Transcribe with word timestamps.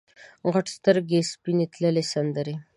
غټ 0.53 0.65
سترګې 0.77 1.19
سپینې 1.31 1.65
تللې 1.73 2.03
سندرې 2.11 2.55